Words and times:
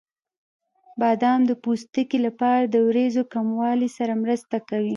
بادام 0.99 1.39
د 1.49 1.51
پوستکي 1.63 2.19
لپاره 2.27 2.63
د 2.67 2.75
وریځو 2.87 3.23
کموالي 3.33 3.89
سره 3.97 4.13
مرسته 4.23 4.55
کوي. 4.69 4.89